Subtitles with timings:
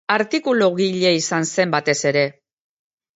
[0.13, 2.25] Artikulugile izan zen, batez ere.